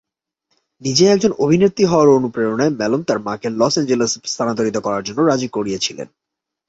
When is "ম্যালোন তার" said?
2.75-3.19